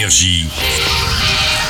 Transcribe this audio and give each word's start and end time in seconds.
Énergie. 0.00 0.46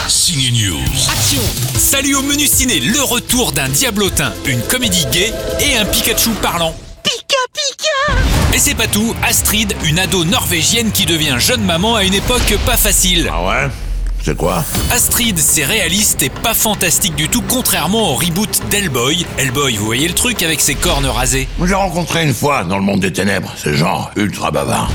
Signe 0.06 0.52
News. 0.52 1.10
Action 1.10 1.40
Salut 1.76 2.14
au 2.14 2.22
menu 2.22 2.46
ciné, 2.46 2.78
le 2.78 3.02
retour 3.02 3.50
d'un 3.50 3.68
diablotin, 3.68 4.32
une 4.46 4.62
comédie 4.62 5.04
gay 5.10 5.32
et 5.58 5.76
un 5.76 5.84
Pikachu 5.84 6.30
parlant. 6.40 6.72
Pika 7.02 7.36
pika 7.52 8.54
Et 8.54 8.58
c'est 8.60 8.76
pas 8.76 8.86
tout, 8.86 9.16
Astrid, 9.24 9.74
une 9.82 9.98
ado 9.98 10.24
norvégienne 10.24 10.92
qui 10.92 11.06
devient 11.06 11.38
jeune 11.40 11.64
maman 11.64 11.96
à 11.96 12.04
une 12.04 12.14
époque 12.14 12.56
pas 12.64 12.76
facile. 12.76 13.28
Ah 13.32 13.42
ouais? 13.42 13.68
C'est 14.22 14.36
quoi? 14.36 14.62
Astrid, 14.92 15.36
c'est 15.36 15.64
réaliste 15.64 16.22
et 16.22 16.30
pas 16.30 16.54
fantastique 16.54 17.16
du 17.16 17.28
tout, 17.28 17.42
contrairement 17.42 18.12
au 18.12 18.14
reboot 18.14 18.60
d'Hellboy. 18.70 19.26
Hellboy, 19.38 19.76
vous 19.76 19.86
voyez 19.86 20.06
le 20.06 20.14
truc 20.14 20.44
avec 20.44 20.60
ses 20.60 20.76
cornes 20.76 21.06
rasées? 21.06 21.48
J'ai 21.64 21.74
rencontré 21.74 22.22
une 22.22 22.34
fois 22.34 22.62
dans 22.62 22.78
le 22.78 22.84
monde 22.84 23.00
des 23.00 23.12
ténèbres. 23.12 23.52
C'est 23.56 23.74
genre 23.74 24.12
ultra 24.14 24.52
bavard. 24.52 24.88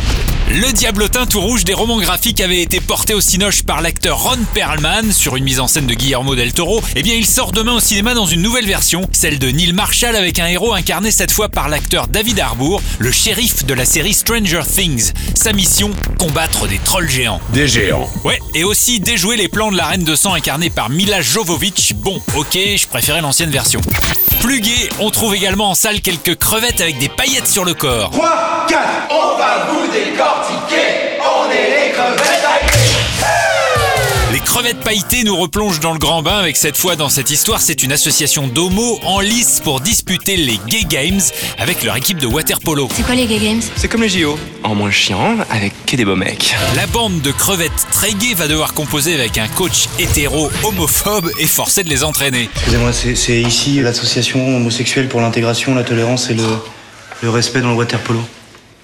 Le 0.47 0.71
diablotin 0.71 1.25
tout 1.25 1.41
rouge 1.41 1.63
des 1.63 1.73
romans 1.73 1.99
graphiques 1.99 2.39
avait 2.39 2.61
été 2.61 2.79
porté 2.79 3.15
au 3.15 3.19
cinoche 3.19 3.63
par 3.63 3.81
l'acteur 3.81 4.19
Ron 4.19 4.37
Perlman 4.53 5.11
sur 5.11 5.35
une 5.35 5.43
mise 5.43 5.59
en 5.59 5.67
scène 5.67 5.87
de 5.87 5.95
Guillermo 5.95 6.35
del 6.35 6.53
Toro. 6.53 6.81
Eh 6.95 7.01
bien, 7.01 7.15
il 7.15 7.25
sort 7.25 7.51
demain 7.51 7.73
au 7.73 7.79
cinéma 7.79 8.13
dans 8.13 8.27
une 8.27 8.43
nouvelle 8.43 8.67
version, 8.67 9.07
celle 9.11 9.39
de 9.39 9.49
Neil 9.49 9.73
Marshall 9.73 10.15
avec 10.15 10.37
un 10.37 10.45
héros 10.45 10.73
incarné 10.73 11.09
cette 11.09 11.31
fois 11.31 11.49
par 11.49 11.67
l'acteur 11.67 12.07
David 12.07 12.39
Harbour, 12.39 12.81
le 12.99 13.11
shérif 13.11 13.65
de 13.65 13.73
la 13.73 13.85
série 13.85 14.13
Stranger 14.13 14.61
Things. 14.71 15.13
Sa 15.33 15.51
mission, 15.51 15.89
combattre 16.19 16.67
des 16.67 16.77
trolls 16.77 17.09
géants. 17.09 17.41
Des 17.51 17.67
géants. 17.67 18.07
Ouais, 18.23 18.39
et 18.53 18.63
aussi 18.63 18.99
déjouer 18.99 19.37
les 19.37 19.47
plans 19.47 19.71
de 19.71 19.77
la 19.77 19.87
reine 19.87 20.03
de 20.03 20.15
sang 20.15 20.35
incarnée 20.35 20.69
par 20.69 20.91
Mila 20.91 21.21
Jovovich. 21.21 21.95
Bon, 21.95 22.21
ok, 22.35 22.53
je 22.53 22.87
préférais 22.87 23.21
l'ancienne 23.21 23.49
version. 23.49 23.81
Plus 24.41 24.61
gai, 24.61 24.89
on 24.99 25.09
trouve 25.09 25.33
également 25.33 25.71
en 25.71 25.75
salle 25.75 26.01
quelques 26.01 26.35
crevettes 26.35 26.81
avec 26.81 26.99
des 26.99 27.09
paillettes 27.09 27.47
sur 27.47 27.65
le 27.65 27.73
corps. 27.73 28.11
3, 28.11 28.65
4, 28.69 28.81
on 29.09 29.37
va 29.39 29.67
vous 29.71 29.85
décortiquer, 30.35 31.19
on 31.21 31.51
est 31.51 31.87
les 31.87 31.91
crevettes 31.91 32.21
Les 34.31 34.39
crevettes 34.39 34.79
pailletées 34.79 35.23
nous 35.23 35.35
replongent 35.35 35.79
dans 35.79 35.93
le 35.93 35.99
grand 35.99 36.21
bain 36.21 36.37
avec 36.37 36.57
cette 36.57 36.77
fois 36.77 36.95
dans 36.95 37.09
cette 37.09 37.29
histoire, 37.29 37.61
c'est 37.61 37.83
une 37.83 37.91
association 37.91 38.47
d'homos 38.47 38.99
en 39.03 39.19
lice 39.19 39.61
pour 39.63 39.79
disputer 39.81 40.35
les 40.35 40.59
Gay 40.67 40.83
Games 40.87 41.21
avec 41.57 41.83
leur 41.83 41.95
équipe 41.95 42.17
de 42.17 42.27
waterpolo. 42.27 42.89
C'est 42.93 43.03
quoi 43.05 43.15
les 43.15 43.27
gay 43.27 43.39
games? 43.39 43.61
C'est 43.75 43.87
comme 43.87 44.01
les 44.01 44.09
JO, 44.09 44.37
en 44.63 44.75
moins 44.75 44.91
chiant, 44.91 45.37
avec 45.49 45.73
que 45.85 45.95
des 45.95 46.05
beaux 46.05 46.15
mecs. 46.15 46.55
La 46.75 46.87
bande 46.87 47.21
de 47.21 47.31
crevettes 47.31 47.71
très 47.91 48.13
gays 48.13 48.33
va 48.33 48.47
devoir 48.47 48.73
composer 48.73 49.13
avec 49.13 49.37
un 49.37 49.47
coach 49.47 49.87
hétéro 49.99 50.49
homophobe 50.63 51.29
et 51.39 51.47
forcer 51.47 51.83
de 51.83 51.89
les 51.89 52.03
entraîner. 52.03 52.49
Excusez-moi, 52.55 52.93
c'est 52.93 53.15
c'est 53.15 53.41
ici 53.41 53.81
l'association 53.81 54.57
homosexuelle 54.57 55.07
pour 55.07 55.21
l'intégration, 55.21 55.75
la 55.75 55.83
tolérance 55.83 56.29
et 56.29 56.33
le, 56.33 56.43
le 57.21 57.29
respect 57.29 57.61
dans 57.61 57.69
le 57.69 57.75
water 57.75 57.99
polo. 58.01 58.19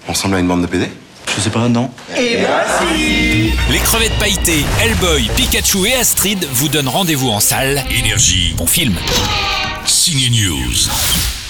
On 0.08 0.12
ressemble 0.12 0.34
à 0.34 0.40
une 0.40 0.48
bande 0.48 0.62
de 0.62 0.66
PD 0.66 0.88
Je 1.36 1.40
sais 1.40 1.50
pas, 1.50 1.68
non 1.68 1.90
Les 2.16 3.78
crevettes 3.78 4.18
pailletées, 4.18 4.64
Hellboy, 4.80 5.30
Pikachu 5.36 5.86
et 5.86 5.94
Astrid 5.94 6.46
vous 6.52 6.68
donnent 6.68 6.88
rendez-vous 6.88 7.30
en 7.30 7.40
salle. 7.40 7.84
Énergie. 7.90 8.54
Bon 8.56 8.66
film. 8.66 8.96
Signe 9.86 10.30
News. 10.30 11.41